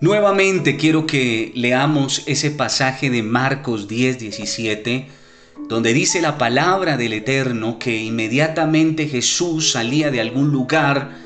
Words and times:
Nuevamente 0.00 0.76
quiero 0.76 1.06
que 1.06 1.50
leamos 1.56 2.22
ese 2.26 2.52
pasaje 2.52 3.10
de 3.10 3.24
Marcos 3.24 3.88
10, 3.88 4.20
17, 4.20 5.08
donde 5.68 5.92
dice 5.92 6.20
la 6.20 6.38
palabra 6.38 6.96
del 6.96 7.14
Eterno 7.14 7.80
que 7.80 7.96
inmediatamente 7.96 9.08
Jesús 9.08 9.72
salía 9.72 10.12
de 10.12 10.20
algún 10.20 10.52
lugar 10.52 11.16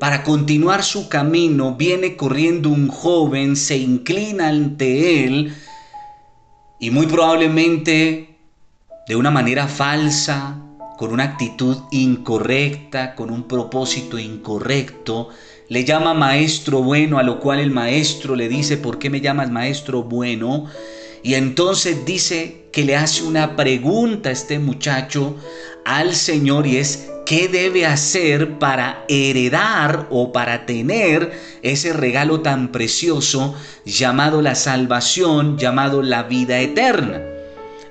para 0.00 0.22
continuar 0.22 0.82
su 0.82 1.10
camino, 1.10 1.74
viene 1.76 2.16
corriendo 2.16 2.70
un 2.70 2.88
joven, 2.88 3.54
se 3.54 3.76
inclina 3.76 4.48
ante 4.48 5.24
él 5.24 5.54
y 6.80 6.90
muy 6.90 7.06
probablemente 7.06 8.38
de 9.06 9.16
una 9.16 9.30
manera 9.30 9.68
falsa, 9.68 10.61
con 11.02 11.12
una 11.12 11.24
actitud 11.24 11.78
incorrecta, 11.90 13.16
con 13.16 13.32
un 13.32 13.48
propósito 13.48 14.20
incorrecto, 14.20 15.30
le 15.66 15.84
llama 15.84 16.14
maestro 16.14 16.80
bueno, 16.80 17.18
a 17.18 17.24
lo 17.24 17.40
cual 17.40 17.58
el 17.58 17.72
maestro 17.72 18.36
le 18.36 18.48
dice, 18.48 18.76
¿por 18.76 19.00
qué 19.00 19.10
me 19.10 19.20
llamas 19.20 19.50
maestro 19.50 20.04
bueno? 20.04 20.66
Y 21.24 21.34
entonces 21.34 22.04
dice 22.04 22.66
que 22.70 22.84
le 22.84 22.94
hace 22.94 23.24
una 23.24 23.56
pregunta 23.56 24.28
a 24.28 24.32
este 24.32 24.60
muchacho 24.60 25.34
al 25.84 26.14
Señor 26.14 26.68
y 26.68 26.76
es, 26.76 27.08
¿qué 27.26 27.48
debe 27.48 27.84
hacer 27.84 28.60
para 28.60 29.04
heredar 29.08 30.06
o 30.08 30.30
para 30.30 30.66
tener 30.66 31.32
ese 31.62 31.92
regalo 31.92 32.42
tan 32.42 32.70
precioso 32.70 33.56
llamado 33.84 34.40
la 34.40 34.54
salvación, 34.54 35.58
llamado 35.58 36.00
la 36.00 36.22
vida 36.22 36.60
eterna? 36.60 37.31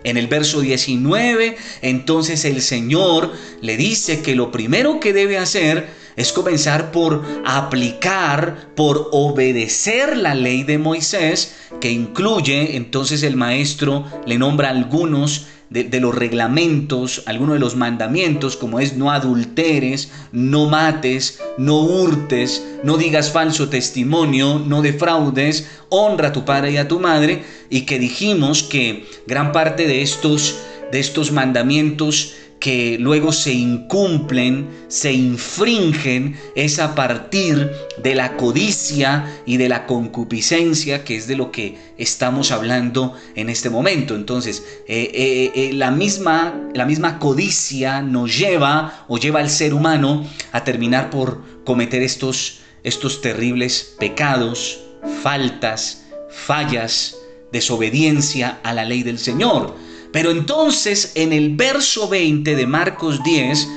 En 0.04 0.18
el 0.18 0.28
verso 0.28 0.62
19, 0.62 1.58
entonces 1.82 2.46
el 2.46 2.62
Señor 2.62 3.32
le 3.62 3.78
dice 3.78 4.22
que 4.22 4.36
lo 4.36 4.52
primero 4.52 5.00
que 5.00 5.14
debe 5.14 5.38
hacer 5.38 5.90
es 6.16 6.34
comenzar 6.34 6.92
por 6.92 7.24
aplicar, 7.46 8.70
por 8.76 9.10
obedecer 9.12 10.18
la 10.18 10.36
ley 10.36 10.64
de 10.64 10.78
Moisés, 10.78 11.56
que 11.80 11.92
incluye, 11.92 12.76
entonces 12.76 13.24
el 13.24 13.36
maestro 13.36 14.06
le 14.26 14.38
nombra 14.38 14.70
algunos 14.70 15.48
de, 15.72 16.02
los 16.02 16.14
reglamentos, 16.14 17.24
algunos 17.28 17.54
de 17.54 17.60
los 17.60 17.78
mandamientos, 17.78 18.58
como 18.58 18.82
es 18.82 18.98
no 18.98 19.10
adulteres, 19.10 20.12
no 20.34 20.70
mates, 20.70 21.40
no 21.58 21.80
hurtes, 21.80 22.62
no 22.84 22.98
digas 22.98 23.32
falso 23.32 23.70
testimonio, 23.70 24.60
no 24.60 24.82
defraudes, 24.82 25.70
honra 25.88 26.28
a 26.28 26.34
tu 26.34 26.44
padre 26.44 26.74
y 26.74 26.78
a 26.78 26.90
tu 26.90 27.00
madre, 27.00 27.44
y 27.70 27.84
que 27.84 28.00
dijimos 28.00 28.64
que 28.64 29.06
gran 29.28 29.54
parte 29.54 29.88
de 29.88 30.02
estos, 30.02 30.58
de 30.92 31.00
estos 31.00 31.32
mandamientos 31.32 32.34
que 32.62 32.98
luego 33.00 33.34
se 33.34 33.52
incumplen, 33.52 34.70
se 34.88 35.12
infringen, 35.12 36.40
es 36.56 36.78
a 36.78 36.94
partir 36.94 37.72
de 38.02 38.14
la 38.14 38.38
codicia 38.38 39.42
y 39.48 39.58
de 39.58 39.68
la 39.68 39.88
concupiscencia, 39.88 41.04
que 41.04 41.16
es 41.16 41.26
de 41.26 41.36
lo 41.36 41.52
que 41.52 41.76
estamos 41.98 42.52
hablando 42.52 43.16
en 43.36 43.50
este 43.50 43.72
momento. 43.72 44.16
Entonces, 44.16 44.64
eh, 44.88 45.10
eh, 45.12 45.52
eh, 45.56 45.74
la, 45.74 45.90
misma, 45.90 46.70
la 46.76 46.86
misma 46.86 47.18
codicia 47.18 48.04
nos 48.04 48.38
lleva 48.38 49.06
o 49.08 49.18
lleva 49.18 49.40
al 49.40 49.50
ser 49.50 49.74
humano 49.74 50.24
a 50.52 50.64
terminar 50.64 51.10
por 51.10 51.42
cometer 51.66 52.04
estos, 52.04 52.60
estos 52.84 53.22
terribles 53.22 53.96
pecados, 53.98 54.80
faltas, 55.24 56.06
fallas, 56.30 57.18
desobediencia 57.52 58.60
a 58.62 58.72
la 58.74 58.86
ley 58.86 59.02
del 59.02 59.18
Señor. 59.18 59.76
Pero 60.12 60.32
entonces 60.32 61.14
en 61.16 61.34
el 61.34 61.56
verso 61.56 62.08
20 62.10 62.56
de 62.56 62.68
Marcos 62.68 63.24
10 63.24 63.68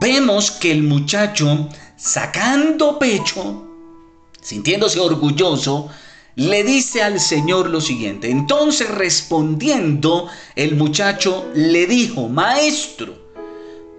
vemos 0.00 0.50
que 0.50 0.70
el 0.70 0.82
muchacho, 0.82 1.68
sacando 1.96 2.98
pecho, 2.98 3.66
sintiéndose 4.40 5.00
orgulloso, 5.00 5.90
le 6.36 6.62
dice 6.62 7.02
al 7.02 7.20
Señor 7.20 7.68
lo 7.68 7.80
siguiente. 7.80 8.30
Entonces 8.30 8.88
respondiendo, 8.88 10.28
el 10.54 10.76
muchacho 10.76 11.46
le 11.54 11.86
dijo, 11.86 12.28
maestro, 12.28 13.14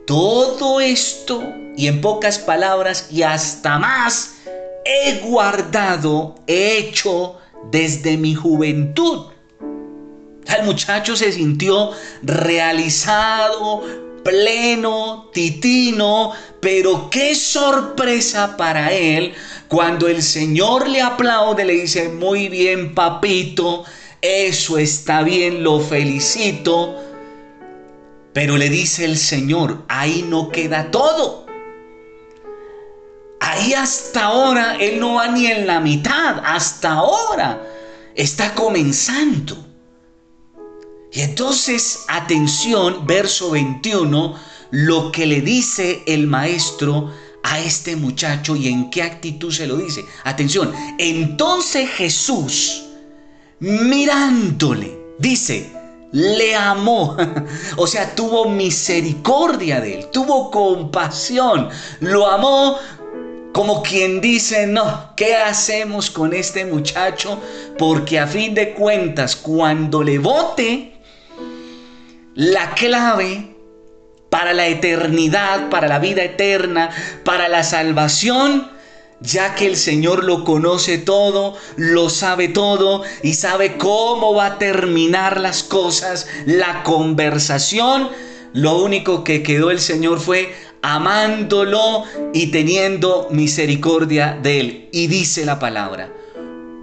todo 0.08 0.80
esto 0.80 1.44
y 1.78 1.88
en 1.88 2.02
pocas 2.02 2.40
palabras 2.40 3.10
y 3.12 3.24
hasta 3.24 3.78
más 3.78 4.38
he 4.86 5.20
guardado, 5.20 6.36
he 6.48 6.78
hecho 6.78 7.38
desde 7.72 8.18
mi 8.18 8.34
juventud. 8.34 9.28
El 10.58 10.66
muchacho 10.66 11.16
se 11.16 11.32
sintió 11.32 11.92
realizado, 12.24 13.84
pleno, 14.24 15.30
titino, 15.34 16.34
pero 16.60 17.10
qué 17.10 17.36
sorpresa 17.36 18.58
para 18.58 18.92
él 18.92 19.34
cuando 19.68 20.08
el 20.08 20.24
Señor 20.24 20.90
le 20.90 21.02
aplaude, 21.02 21.64
le 21.64 21.74
dice, 21.74 22.10
muy 22.10 22.50
bien 22.50 22.96
papito, 22.96 23.86
eso 24.22 24.78
está 24.78 25.22
bien, 25.22 25.64
lo 25.64 25.80
felicito. 25.80 26.96
Pero 28.34 28.58
le 28.58 28.70
dice 28.70 29.06
el 29.06 29.18
Señor, 29.18 29.84
ahí 29.88 30.26
no 30.28 30.50
queda 30.50 30.92
todo. 30.92 31.46
Ahí 33.40 33.74
hasta 33.74 34.26
ahora 34.26 34.76
Él 34.80 35.00
no 35.00 35.16
va 35.16 35.28
ni 35.28 35.48
en 35.48 35.66
la 35.66 35.80
mitad, 35.80 36.42
hasta 36.44 36.94
ahora 36.94 37.62
está 38.16 38.54
comenzando. 38.54 39.69
Y 41.12 41.22
entonces, 41.22 42.06
atención, 42.08 43.06
verso 43.08 43.52
21, 43.52 44.36
lo 44.72 45.12
que 45.12 45.26
le 45.26 45.42
dice 45.42 46.04
el 46.06 46.28
maestro 46.28 47.12
a 47.44 47.60
este 47.60 47.96
muchacho 47.96 48.56
y 48.56 48.68
en 48.68 48.90
qué 48.90 49.02
actitud 49.02 49.52
se 49.52 49.66
lo 49.66 49.78
dice. 49.78 50.06
Atención, 50.24 50.72
entonces 51.00 51.90
Jesús, 51.90 52.84
mirándole, 53.60 54.98
dice, 55.18 55.72
le 56.12 56.56
amó, 56.56 57.18
o 57.78 57.88
sea, 57.88 58.14
tuvo 58.14 58.50
misericordia 58.50 59.82
de 59.82 60.00
él, 60.00 60.08
tuvo 60.12 60.52
compasión, 60.52 61.70
lo 62.02 62.28
amó 62.28 62.78
como 63.52 63.82
quien 63.82 64.22
dice, 64.22 64.68
no, 64.68 65.16
¿qué 65.16 65.36
hacemos 65.36 66.12
con 66.12 66.34
este 66.34 66.66
muchacho? 66.66 67.42
Porque 67.78 68.20
a 68.20 68.28
fin 68.28 68.54
de 68.54 68.74
cuentas, 68.74 69.36
cuando 69.36 70.04
le 70.04 70.20
vote, 70.20 70.99
la 72.40 72.74
clave 72.74 73.54
para 74.30 74.54
la 74.54 74.68
eternidad, 74.68 75.70
para 75.70 75.90
la 75.90 76.00
vida 76.00 76.24
eterna, 76.24 76.90
para 77.26 77.50
la 77.50 77.64
salvación, 77.64 78.72
ya 79.20 79.56
que 79.56 79.66
el 79.66 79.76
Señor 79.76 80.24
lo 80.24 80.46
conoce 80.46 81.00
todo, 81.00 81.58
lo 81.76 82.10
sabe 82.10 82.48
todo 82.48 83.04
y 83.24 83.34
sabe 83.34 83.76
cómo 83.76 84.34
va 84.34 84.46
a 84.46 84.58
terminar 84.58 85.42
las 85.42 85.64
cosas, 85.64 86.28
la 86.46 86.84
conversación. 86.84 88.08
Lo 88.54 88.78
único 88.78 89.26
que 89.26 89.44
quedó 89.44 89.70
el 89.70 89.82
Señor 89.82 90.22
fue 90.22 90.56
amándolo 90.82 92.06
y 92.34 92.52
teniendo 92.52 93.28
misericordia 93.32 94.40
de 94.42 94.60
él. 94.62 94.90
Y 94.94 95.08
dice 95.08 95.46
la 95.46 95.60
palabra, 95.60 96.10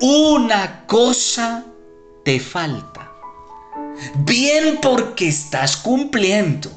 una 0.03 0.85
cosa 0.87 1.65
te 2.25 2.41
falta 2.41 3.06
Bien 4.15 4.79
porque 4.81 5.29
estás 5.29 5.77
cumpliendo. 5.77 6.71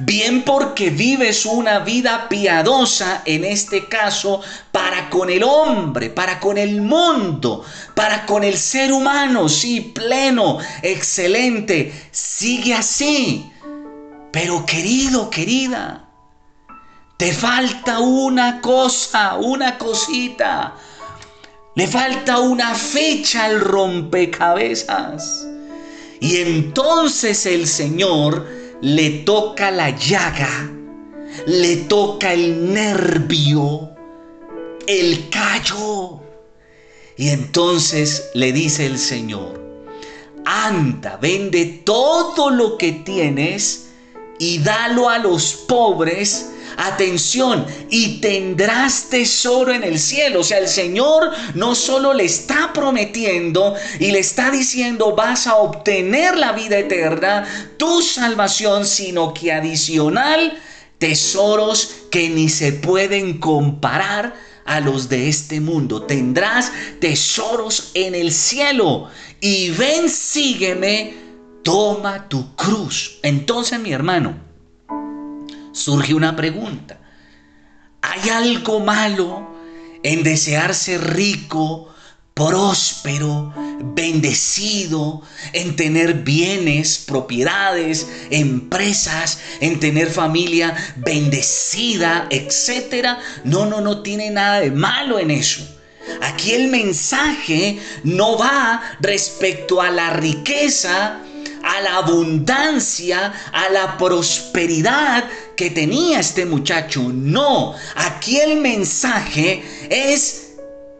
Bien 0.00 0.42
porque 0.42 0.90
vives 0.90 1.46
una 1.46 1.80
vida 1.80 2.28
piadosa, 2.28 3.22
en 3.24 3.44
este 3.44 3.86
caso, 3.86 4.42
para 4.72 5.08
con 5.08 5.30
el 5.30 5.42
hombre, 5.42 6.10
para 6.10 6.38
con 6.38 6.58
el 6.58 6.82
mundo, 6.82 7.64
para 7.94 8.26
con 8.26 8.44
el 8.44 8.58
ser 8.58 8.92
humano, 8.92 9.48
sí, 9.48 9.80
pleno, 9.80 10.58
excelente. 10.82 12.08
Sigue 12.10 12.74
así. 12.74 13.50
Pero 14.32 14.64
querido, 14.64 15.28
querida, 15.30 16.04
te 17.16 17.32
falta 17.32 18.00
una 18.00 18.60
cosa, 18.60 19.36
una 19.36 19.76
cosita. 19.76 20.74
Le 21.74 21.86
falta 21.86 22.38
una 22.38 22.74
fecha 22.74 23.46
al 23.46 23.60
rompecabezas. 23.60 25.49
Y 26.20 26.36
entonces 26.36 27.46
el 27.46 27.66
Señor 27.66 28.46
le 28.82 29.10
toca 29.24 29.70
la 29.70 29.90
llaga, 29.90 30.70
le 31.46 31.76
toca 31.76 32.34
el 32.34 32.72
nervio, 32.72 33.90
el 34.86 35.28
callo. 35.30 36.20
Y 37.16 37.28
entonces 37.30 38.30
le 38.34 38.52
dice 38.52 38.86
el 38.86 38.98
Señor, 38.98 39.60
anda, 40.44 41.16
vende 41.16 41.82
todo 41.84 42.50
lo 42.50 42.76
que 42.76 42.92
tienes 42.92 43.88
y 44.38 44.58
dalo 44.58 45.08
a 45.08 45.18
los 45.18 45.52
pobres 45.54 46.50
Atención, 46.76 47.66
y 47.90 48.20
tendrás 48.20 49.08
tesoro 49.10 49.72
en 49.72 49.84
el 49.84 49.98
cielo. 49.98 50.40
O 50.40 50.44
sea, 50.44 50.58
el 50.58 50.68
Señor 50.68 51.30
no 51.54 51.74
solo 51.74 52.14
le 52.14 52.24
está 52.24 52.72
prometiendo 52.72 53.74
y 53.98 54.10
le 54.10 54.18
está 54.18 54.50
diciendo 54.50 55.14
vas 55.14 55.46
a 55.46 55.56
obtener 55.56 56.36
la 56.36 56.52
vida 56.52 56.78
eterna, 56.78 57.46
tu 57.76 58.02
salvación, 58.02 58.86
sino 58.86 59.34
que 59.34 59.52
adicional 59.52 60.58
tesoros 60.98 61.94
que 62.10 62.28
ni 62.28 62.48
se 62.48 62.72
pueden 62.72 63.38
comparar 63.38 64.34
a 64.66 64.80
los 64.80 65.08
de 65.08 65.28
este 65.28 65.60
mundo. 65.60 66.02
Tendrás 66.02 66.70
tesoros 67.00 67.90
en 67.94 68.14
el 68.14 68.30
cielo. 68.30 69.08
Y 69.40 69.70
ven, 69.70 70.08
sígueme, 70.08 71.14
toma 71.64 72.28
tu 72.28 72.54
cruz. 72.54 73.18
Entonces, 73.22 73.80
mi 73.80 73.92
hermano, 73.92 74.49
surge 75.72 76.14
una 76.14 76.36
pregunta. 76.36 76.98
¿Hay 78.02 78.30
algo 78.30 78.80
malo 78.80 79.50
en 80.02 80.22
desear 80.22 80.74
ser 80.74 81.14
rico, 81.14 81.90
próspero, 82.34 83.52
bendecido, 83.80 85.20
en 85.52 85.76
tener 85.76 86.14
bienes, 86.14 87.04
propiedades, 87.06 88.06
empresas, 88.30 89.40
en 89.60 89.78
tener 89.78 90.10
familia 90.10 90.74
bendecida, 90.96 92.26
etcétera. 92.30 93.18
No, 93.44 93.66
no, 93.66 93.82
no 93.82 94.02
tiene 94.02 94.30
nada 94.30 94.60
de 94.60 94.70
malo 94.70 95.18
en 95.18 95.30
eso. 95.30 95.60
Aquí 96.22 96.52
el 96.52 96.68
mensaje 96.68 97.78
no 98.04 98.38
va 98.38 98.80
respecto 99.00 99.82
a 99.82 99.90
la 99.90 100.10
riqueza, 100.10 101.20
a 101.62 101.80
la 101.82 101.96
abundancia, 101.96 103.34
a 103.52 103.68
la 103.68 103.98
prosperidad 103.98 105.24
que 105.56 105.70
tenía 105.70 106.20
este 106.20 106.46
muchacho. 106.46 107.10
No, 107.12 107.74
aquí 107.94 108.38
el 108.38 108.60
mensaje 108.60 109.62
es 109.88 110.50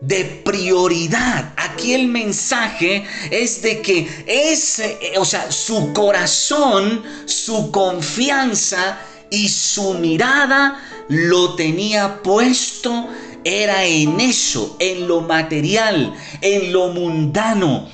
de 0.00 0.25
prioridad. 0.44 1.52
Aquí 1.56 1.93
el 1.93 2.08
mensaje 2.08 3.05
es 3.31 3.62
de 3.62 3.81
que 3.82 4.08
ese, 4.26 4.99
o 5.19 5.25
sea, 5.25 5.50
su 5.52 5.93
corazón, 5.93 7.02
su 7.26 7.70
confianza 7.70 8.99
y 9.31 9.49
su 9.49 9.94
mirada 9.94 10.81
lo 11.08 11.55
tenía 11.55 12.23
puesto 12.23 13.08
era 13.44 13.85
en 13.85 14.20
eso, 14.20 14.76
en 14.79 15.08
lo 15.08 15.23
material, 15.23 16.12
en 16.41 16.73
lo 16.73 16.88
mundano, 16.88 17.88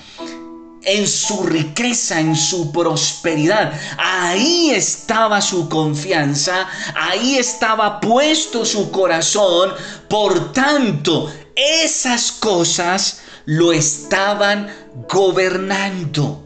en 0.87 1.07
su 1.07 1.43
riqueza, 1.43 2.21
en 2.21 2.35
su 2.35 2.73
prosperidad. 2.73 3.73
Ahí 3.99 4.71
estaba 4.71 5.43
su 5.43 5.69
confianza, 5.69 6.69
ahí 6.95 7.37
estaba 7.37 8.01
puesto 8.01 8.65
su 8.65 8.91
corazón. 8.91 9.73
Por 10.09 10.53
tanto, 10.53 11.31
esas 11.55 12.33
cosas 12.33 13.21
lo 13.45 13.73
estaban 13.73 14.73
gobernando. 15.09 16.43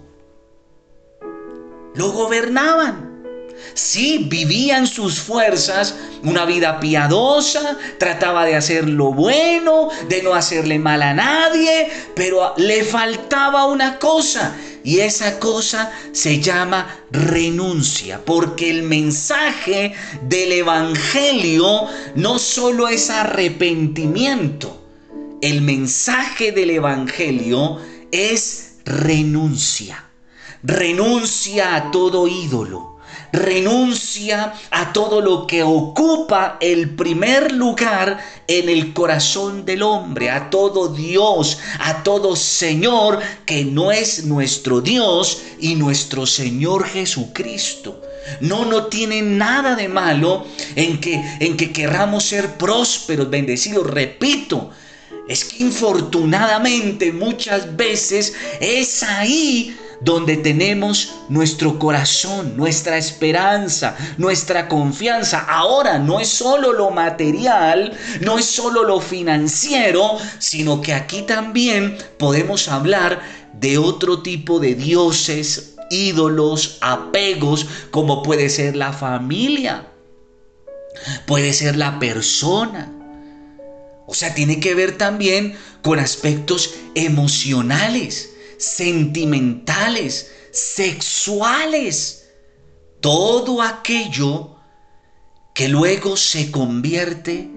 Lo 1.94 2.10
gobernaban. 2.12 3.09
Sí, 3.74 4.26
vivían 4.28 4.86
sus 4.86 5.18
fuerzas, 5.20 5.94
una 6.22 6.44
vida 6.44 6.80
piadosa, 6.80 7.76
trataba 7.98 8.44
de 8.44 8.56
hacer 8.56 8.88
lo 8.88 9.12
bueno, 9.12 9.88
de 10.08 10.22
no 10.22 10.34
hacerle 10.34 10.78
mal 10.78 11.02
a 11.02 11.14
nadie, 11.14 11.88
pero 12.14 12.54
le 12.56 12.84
faltaba 12.84 13.66
una 13.66 13.98
cosa 13.98 14.56
y 14.82 15.00
esa 15.00 15.38
cosa 15.38 15.92
se 16.12 16.40
llama 16.40 16.96
renuncia, 17.10 18.24
porque 18.24 18.70
el 18.70 18.82
mensaje 18.82 19.94
del 20.22 20.52
Evangelio 20.52 21.86
no 22.14 22.38
solo 22.38 22.88
es 22.88 23.10
arrepentimiento, 23.10 24.80
el 25.42 25.62
mensaje 25.62 26.52
del 26.52 26.70
Evangelio 26.70 27.78
es 28.10 28.74
renuncia. 28.84 30.04
Renuncia 30.62 31.76
a 31.76 31.90
todo 31.90 32.28
ídolo. 32.28 32.89
Renuncia 33.32 34.54
a 34.70 34.92
todo 34.92 35.20
lo 35.20 35.46
que 35.46 35.62
ocupa 35.62 36.58
el 36.60 36.96
primer 36.96 37.52
lugar 37.52 38.18
en 38.48 38.68
el 38.68 38.92
corazón 38.92 39.64
del 39.64 39.82
hombre, 39.82 40.30
a 40.30 40.50
todo 40.50 40.88
Dios, 40.88 41.58
a 41.78 42.02
todo 42.02 42.34
Señor 42.34 43.20
que 43.46 43.64
no 43.64 43.92
es 43.92 44.24
nuestro 44.24 44.80
Dios 44.80 45.42
y 45.60 45.76
nuestro 45.76 46.26
Señor 46.26 46.86
Jesucristo. 46.86 48.00
No, 48.40 48.64
no 48.64 48.86
tiene 48.86 49.22
nada 49.22 49.74
de 49.76 49.88
malo 49.88 50.46
en 50.76 51.00
que, 51.00 51.14
en 51.40 51.56
que 51.56 51.72
querramos 51.72 52.24
ser 52.24 52.56
prósperos, 52.56 53.30
bendecidos. 53.30 53.86
Repito, 53.86 54.70
es 55.28 55.44
que 55.44 55.62
infortunadamente 55.62 57.12
muchas 57.12 57.76
veces 57.76 58.34
es 58.60 59.02
ahí 59.02 59.76
donde 60.00 60.36
tenemos 60.36 61.14
nuestro 61.28 61.78
corazón, 61.78 62.56
nuestra 62.56 62.96
esperanza, 62.96 63.96
nuestra 64.18 64.68
confianza. 64.68 65.40
Ahora 65.48 65.98
no 65.98 66.20
es 66.20 66.28
solo 66.28 66.72
lo 66.72 66.90
material, 66.90 67.92
no 68.20 68.38
es 68.38 68.46
solo 68.46 68.84
lo 68.84 69.00
financiero, 69.00 70.18
sino 70.38 70.80
que 70.80 70.94
aquí 70.94 71.22
también 71.22 71.98
podemos 72.18 72.68
hablar 72.68 73.20
de 73.52 73.78
otro 73.78 74.22
tipo 74.22 74.58
de 74.58 74.74
dioses, 74.74 75.74
ídolos, 75.90 76.78
apegos, 76.80 77.66
como 77.90 78.22
puede 78.22 78.48
ser 78.48 78.76
la 78.76 78.92
familia, 78.92 79.86
puede 81.26 81.52
ser 81.52 81.76
la 81.76 81.98
persona 81.98 82.92
o 84.10 84.14
sea, 84.14 84.34
tiene 84.34 84.58
que 84.58 84.74
ver 84.74 84.98
también 84.98 85.54
con 85.82 86.00
aspectos 86.00 86.74
emocionales, 86.96 88.30
sentimentales, 88.60 90.30
sexuales. 90.52 92.28
Todo 93.00 93.62
aquello 93.62 94.56
que 95.54 95.68
luego 95.68 96.16
se 96.16 96.50
convierte 96.50 97.50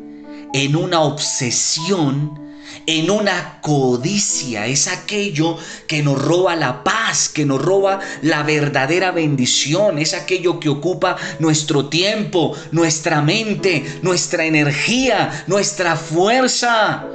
en 0.53 0.75
una 0.75 1.01
obsesión 1.01 2.43
en 2.85 3.09
una 3.09 3.59
codicia. 3.61 4.67
Es 4.67 4.87
aquello 4.87 5.57
que 5.87 6.03
nos 6.03 6.21
roba 6.21 6.55
la 6.55 6.83
paz, 6.83 7.29
que 7.29 7.45
nos 7.45 7.61
roba 7.61 7.99
la 8.21 8.43
verdadera 8.43 9.11
bendición. 9.11 9.99
Es 9.99 10.13
aquello 10.13 10.59
que 10.59 10.69
ocupa 10.69 11.17
nuestro 11.39 11.87
tiempo, 11.87 12.55
nuestra 12.71 13.21
mente, 13.21 13.99
nuestra 14.01 14.45
energía, 14.45 15.45
nuestra 15.47 15.95
fuerza. 15.95 17.05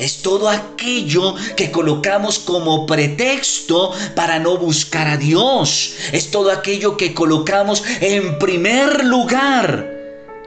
Es 0.00 0.22
todo 0.22 0.48
aquello 0.48 1.34
que 1.56 1.70
colocamos 1.70 2.38
como 2.38 2.86
pretexto 2.86 3.92
para 4.16 4.38
no 4.38 4.56
buscar 4.56 5.06
a 5.06 5.18
Dios. 5.18 5.94
Es 6.12 6.30
todo 6.30 6.50
aquello 6.50 6.96
que 6.96 7.12
colocamos 7.12 7.84
en 8.00 8.38
primer 8.38 9.04
lugar, 9.04 9.90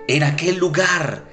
en 0.08 0.24
aquel 0.24 0.58
lugar 0.58 1.24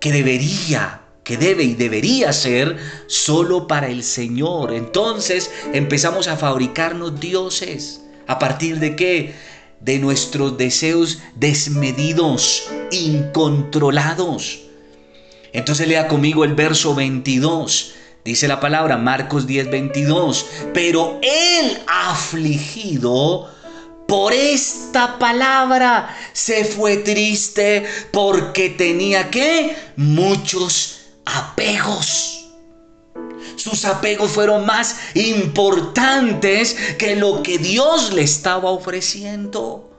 que 0.00 0.10
debería 0.10 1.02
que 1.22 1.36
debe 1.36 1.64
y 1.64 1.74
debería 1.74 2.32
ser 2.32 2.76
solo 3.08 3.66
para 3.66 3.88
el 3.88 4.04
Señor. 4.04 4.72
Entonces 4.72 5.50
empezamos 5.72 6.28
a 6.28 6.36
fabricarnos 6.36 7.18
dioses. 7.18 8.00
¿A 8.28 8.38
partir 8.38 8.78
de 8.78 8.94
qué? 8.94 9.34
De 9.80 9.98
nuestros 9.98 10.56
deseos 10.56 11.18
desmedidos, 11.34 12.70
incontrolados. 12.92 14.65
Entonces 15.56 15.88
lea 15.88 16.06
conmigo 16.06 16.44
el 16.44 16.54
verso 16.54 16.94
22. 16.94 17.94
Dice 18.22 18.46
la 18.46 18.60
palabra, 18.60 18.98
Marcos 18.98 19.46
10, 19.46 19.70
22. 19.70 20.46
Pero 20.74 21.18
el 21.22 21.78
afligido 21.86 23.50
por 24.06 24.34
esta 24.34 25.18
palabra 25.18 26.14
se 26.34 26.66
fue 26.66 26.98
triste 26.98 27.86
porque 28.12 28.68
tenía 28.68 29.30
que 29.30 29.74
muchos 29.96 31.00
apegos. 31.24 32.50
Sus 33.56 33.86
apegos 33.86 34.32
fueron 34.32 34.66
más 34.66 34.98
importantes 35.14 36.76
que 36.98 37.16
lo 37.16 37.42
que 37.42 37.56
Dios 37.56 38.12
le 38.12 38.20
estaba 38.20 38.70
ofreciendo. 38.70 39.95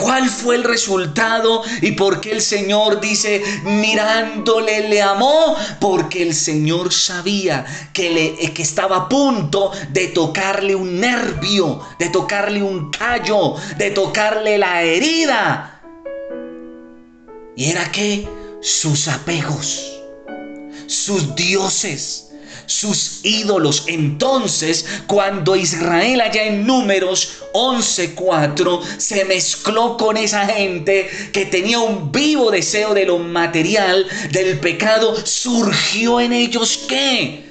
¿Cuál 0.00 0.28
fue 0.28 0.56
el 0.56 0.64
resultado 0.64 1.62
y 1.82 1.92
por 1.92 2.20
qué 2.20 2.32
el 2.32 2.40
Señor 2.40 3.00
dice, 3.00 3.42
mirándole 3.64 4.88
le 4.88 5.02
amó? 5.02 5.56
Porque 5.78 6.22
el 6.22 6.34
Señor 6.34 6.92
sabía 6.92 7.66
que, 7.92 8.10
le, 8.10 8.52
que 8.52 8.62
estaba 8.62 8.96
a 8.96 9.08
punto 9.08 9.72
de 9.90 10.08
tocarle 10.08 10.74
un 10.74 11.00
nervio, 11.00 11.80
de 11.98 12.08
tocarle 12.08 12.62
un 12.62 12.90
callo, 12.90 13.56
de 13.76 13.90
tocarle 13.90 14.58
la 14.58 14.82
herida. 14.82 15.82
Y 17.56 17.70
era 17.70 17.92
que 17.92 18.26
sus 18.62 19.06
apegos, 19.08 20.00
sus 20.86 21.34
dioses, 21.34 22.29
sus 22.70 23.20
ídolos. 23.24 23.84
Entonces, 23.88 24.86
cuando 25.06 25.56
Israel 25.56 26.20
allá 26.20 26.44
en 26.44 26.66
números 26.66 27.42
11.4 27.52 28.80
se 28.98 29.24
mezcló 29.24 29.96
con 29.96 30.16
esa 30.16 30.46
gente 30.46 31.10
que 31.32 31.46
tenía 31.46 31.80
un 31.80 32.12
vivo 32.12 32.50
deseo 32.50 32.94
de 32.94 33.06
lo 33.06 33.18
material, 33.18 34.06
del 34.30 34.58
pecado, 34.60 35.14
surgió 35.24 36.20
en 36.20 36.32
ellos 36.32 36.84
qué? 36.88 37.50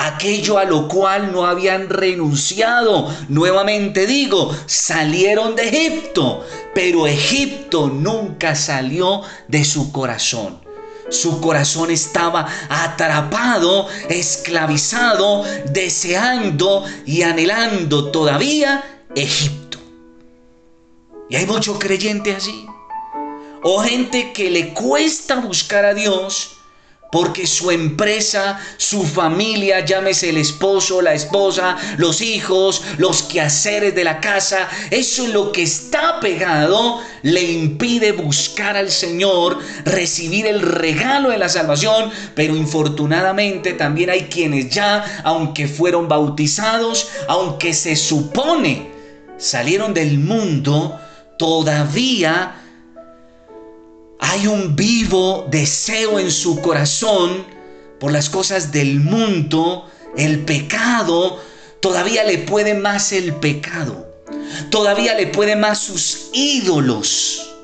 aquello 0.00 0.58
a 0.58 0.64
lo 0.64 0.86
cual 0.86 1.32
no 1.32 1.44
habían 1.44 1.90
renunciado. 1.90 3.12
Nuevamente 3.28 4.06
digo, 4.06 4.56
salieron 4.66 5.56
de 5.56 5.68
Egipto, 5.68 6.46
pero 6.72 7.08
Egipto 7.08 7.88
nunca 7.88 8.54
salió 8.54 9.22
de 9.48 9.64
su 9.64 9.90
corazón. 9.90 10.67
Su 11.10 11.40
corazón 11.40 11.90
estaba 11.90 12.46
atrapado, 12.68 13.88
esclavizado, 14.08 15.44
deseando 15.70 16.84
y 17.06 17.22
anhelando 17.22 18.10
todavía 18.10 19.06
Egipto. 19.14 19.78
Y 21.30 21.36
hay 21.36 21.46
mucho 21.46 21.78
creyente 21.78 22.34
así. 22.34 22.66
O 23.62 23.80
gente 23.80 24.32
que 24.32 24.50
le 24.50 24.72
cuesta 24.72 25.36
buscar 25.36 25.84
a 25.84 25.94
Dios 25.94 26.57
porque 27.10 27.46
su 27.46 27.70
empresa, 27.70 28.60
su 28.76 29.04
familia, 29.04 29.84
llámese 29.84 30.30
el 30.30 30.36
esposo, 30.36 31.00
la 31.00 31.14
esposa, 31.14 31.76
los 31.96 32.20
hijos, 32.20 32.82
los 32.98 33.22
quehaceres 33.22 33.94
de 33.94 34.04
la 34.04 34.20
casa, 34.20 34.68
eso 34.90 35.24
es 35.24 35.30
lo 35.30 35.52
que 35.52 35.62
está 35.62 36.20
pegado, 36.20 37.00
le 37.22 37.42
impide 37.42 38.12
buscar 38.12 38.76
al 38.76 38.90
Señor, 38.90 39.58
recibir 39.84 40.46
el 40.46 40.60
regalo 40.60 41.30
de 41.30 41.38
la 41.38 41.48
salvación, 41.48 42.10
pero 42.34 42.54
infortunadamente 42.54 43.72
también 43.72 44.10
hay 44.10 44.22
quienes 44.24 44.68
ya, 44.70 45.22
aunque 45.24 45.66
fueron 45.66 46.08
bautizados, 46.08 47.08
aunque 47.28 47.72
se 47.72 47.96
supone 47.96 48.98
salieron 49.38 49.94
del 49.94 50.18
mundo, 50.18 51.00
todavía 51.38 52.54
hay 54.18 54.46
un 54.46 54.74
vivo 54.74 55.46
deseo 55.50 56.18
en 56.18 56.30
su 56.30 56.60
corazón 56.60 57.44
por 58.00 58.12
las 58.12 58.28
cosas 58.30 58.72
del 58.72 59.00
mundo, 59.00 59.90
el 60.16 60.44
pecado, 60.44 61.40
todavía 61.80 62.24
le 62.24 62.38
puede 62.38 62.74
más 62.74 63.12
el 63.12 63.34
pecado, 63.34 64.08
todavía 64.70 65.14
le 65.14 65.26
puede 65.28 65.56
más 65.56 65.78
sus 65.80 66.30
ídolos, 66.32 67.54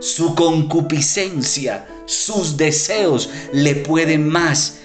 su 0.00 0.34
concupiscencia, 0.34 1.86
sus 2.06 2.56
deseos 2.56 3.30
le 3.52 3.74
pueden 3.76 4.28
más 4.28 4.78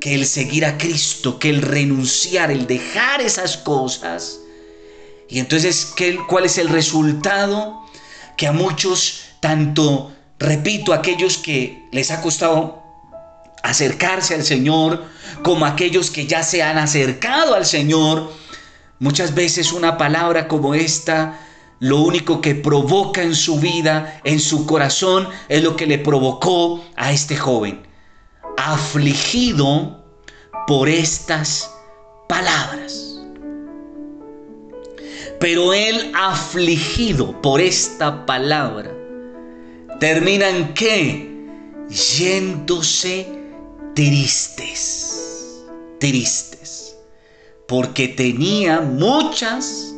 que 0.00 0.14
el 0.14 0.26
seguir 0.26 0.64
a 0.64 0.76
Cristo, 0.78 1.38
que 1.38 1.50
el 1.50 1.62
renunciar, 1.62 2.50
el 2.50 2.66
dejar 2.66 3.20
esas 3.20 3.56
cosas. 3.56 4.40
Y 5.28 5.38
entonces, 5.38 5.92
¿qué, 5.96 6.18
¿cuál 6.28 6.44
es 6.44 6.58
el 6.58 6.68
resultado? 6.68 7.80
Que 8.36 8.46
a 8.46 8.52
muchos 8.52 9.23
tanto, 9.44 10.10
repito, 10.38 10.94
aquellos 10.94 11.36
que 11.36 11.86
les 11.92 12.10
ha 12.10 12.22
costado 12.22 12.82
acercarse 13.62 14.34
al 14.34 14.42
Señor, 14.42 15.04
como 15.42 15.66
aquellos 15.66 16.10
que 16.10 16.26
ya 16.26 16.42
se 16.42 16.62
han 16.62 16.78
acercado 16.78 17.54
al 17.54 17.66
Señor, 17.66 18.32
muchas 19.00 19.34
veces 19.34 19.74
una 19.74 19.98
palabra 19.98 20.48
como 20.48 20.74
esta, 20.74 21.38
lo 21.78 21.98
único 21.98 22.40
que 22.40 22.54
provoca 22.54 23.22
en 23.22 23.34
su 23.34 23.60
vida, 23.60 24.18
en 24.24 24.40
su 24.40 24.64
corazón, 24.64 25.28
es 25.50 25.62
lo 25.62 25.76
que 25.76 25.86
le 25.86 25.98
provocó 25.98 26.82
a 26.96 27.12
este 27.12 27.36
joven, 27.36 27.86
afligido 28.56 30.06
por 30.66 30.88
estas 30.88 31.70
palabras. 32.30 33.20
Pero 35.38 35.74
él 35.74 36.12
afligido 36.14 37.42
por 37.42 37.60
esta 37.60 38.24
palabra, 38.24 39.03
terminan 40.00 40.74
qué? 40.74 41.30
Yéndose 42.18 43.26
tristes, 43.94 45.64
tristes, 45.98 46.96
porque 47.66 48.08
tenía 48.08 48.80
muchas 48.80 49.94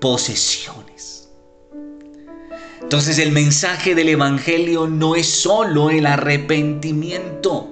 posesiones. 0.00 1.28
Entonces 2.82 3.18
el 3.18 3.32
mensaje 3.32 3.94
del 3.94 4.10
Evangelio 4.10 4.86
no 4.86 5.16
es 5.16 5.26
solo 5.26 5.90
el 5.90 6.06
arrepentimiento, 6.06 7.68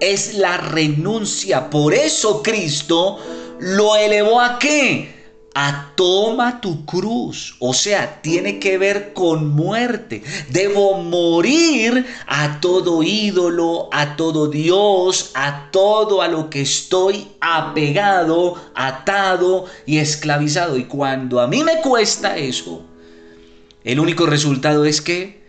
es 0.00 0.34
la 0.34 0.56
renuncia. 0.56 1.70
Por 1.70 1.94
eso 1.94 2.42
Cristo 2.42 3.18
lo 3.58 3.96
elevó 3.96 4.40
a 4.40 4.58
qué? 4.58 5.19
A 5.54 5.92
toma 5.96 6.60
tu 6.60 6.84
cruz. 6.84 7.56
O 7.58 7.74
sea, 7.74 8.20
tiene 8.22 8.58
que 8.58 8.78
ver 8.78 9.12
con 9.12 9.48
muerte. 9.48 10.22
Debo 10.48 11.02
morir 11.02 12.06
a 12.26 12.60
todo 12.60 13.02
ídolo, 13.02 13.88
a 13.92 14.16
todo 14.16 14.48
Dios, 14.48 15.32
a 15.34 15.70
todo 15.70 16.22
a 16.22 16.28
lo 16.28 16.50
que 16.50 16.62
estoy 16.62 17.28
apegado, 17.40 18.56
atado 18.74 19.66
y 19.86 19.98
esclavizado. 19.98 20.76
Y 20.76 20.84
cuando 20.84 21.40
a 21.40 21.46
mí 21.46 21.64
me 21.64 21.80
cuesta 21.80 22.36
eso, 22.36 22.84
el 23.84 24.00
único 24.00 24.26
resultado 24.26 24.84
es 24.84 25.00
que 25.00 25.40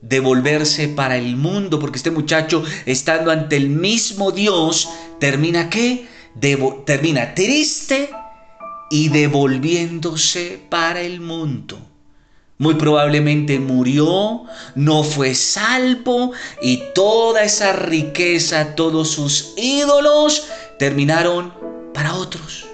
devolverse 0.00 0.86
para 0.86 1.16
el 1.16 1.36
mundo, 1.36 1.80
porque 1.80 1.96
este 1.96 2.12
muchacho, 2.12 2.62
estando 2.86 3.32
ante 3.32 3.56
el 3.56 3.68
mismo 3.68 4.30
Dios, 4.30 4.88
termina 5.18 5.70
qué? 5.70 6.06
termina 6.84 7.34
triste 7.34 8.10
y 8.90 9.08
devolviéndose 9.08 10.60
para 10.68 11.00
el 11.02 11.20
mundo. 11.20 11.78
Muy 12.58 12.74
probablemente 12.74 13.60
murió, 13.60 14.42
no 14.74 15.04
fue 15.04 15.36
salvo 15.36 16.32
y 16.60 16.82
toda 16.92 17.44
esa 17.44 17.72
riqueza, 17.72 18.74
todos 18.74 19.10
sus 19.10 19.54
ídolos 19.56 20.48
terminaron 20.78 21.52
para 21.94 22.14
otros. 22.14 22.66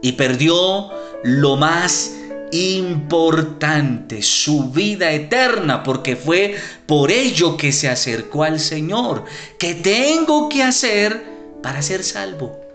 Y 0.00 0.12
perdió 0.12 0.90
lo 1.24 1.56
más 1.56 2.12
importante, 2.52 4.22
su 4.22 4.70
vida 4.70 5.10
eterna, 5.10 5.82
porque 5.82 6.14
fue 6.14 6.54
por 6.86 7.10
ello 7.10 7.56
que 7.56 7.72
se 7.72 7.88
acercó 7.88 8.44
al 8.44 8.60
Señor. 8.60 9.24
¿Qué 9.58 9.74
tengo 9.74 10.48
que 10.48 10.62
hacer 10.62 11.24
para 11.62 11.82
ser 11.82 12.04
salvo? 12.04 12.67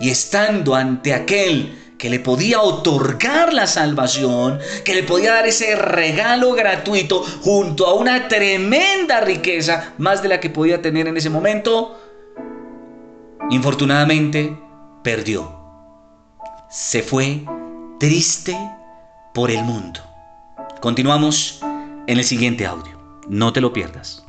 Y 0.00 0.10
estando 0.10 0.74
ante 0.74 1.14
aquel 1.14 1.78
que 1.98 2.08
le 2.08 2.20
podía 2.20 2.60
otorgar 2.60 3.52
la 3.52 3.66
salvación, 3.66 4.60
que 4.84 4.94
le 4.94 5.02
podía 5.02 5.34
dar 5.34 5.46
ese 5.46 5.74
regalo 5.74 6.52
gratuito 6.52 7.22
junto 7.42 7.86
a 7.86 7.94
una 7.94 8.28
tremenda 8.28 9.20
riqueza, 9.20 9.94
más 9.98 10.22
de 10.22 10.28
la 10.28 10.40
que 10.40 10.48
podía 10.48 10.80
tener 10.80 11.08
en 11.08 11.16
ese 11.16 11.28
momento, 11.28 12.00
infortunadamente 13.50 14.56
perdió. 15.02 15.58
Se 16.70 17.02
fue 17.02 17.44
triste 17.98 18.56
por 19.34 19.50
el 19.50 19.64
mundo. 19.64 20.00
Continuamos 20.80 21.60
en 22.06 22.18
el 22.18 22.24
siguiente 22.24 22.64
audio. 22.64 22.96
No 23.28 23.52
te 23.52 23.60
lo 23.60 23.72
pierdas. 23.72 24.24